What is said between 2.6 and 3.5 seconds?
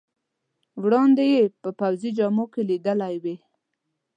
لیدلی وې.